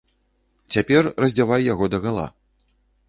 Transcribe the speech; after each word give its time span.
Цяпер 0.75 1.09
раздзявай 1.25 1.61
яго 1.73 1.85
дагала. 1.95 2.25